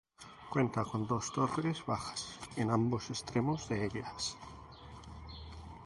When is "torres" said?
1.31-1.85